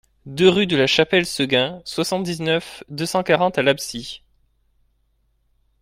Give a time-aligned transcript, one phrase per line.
[0.25, 4.23] deux rue de la Chapelle Seguin, soixante-dix-neuf, deux cent quarante à L'Absie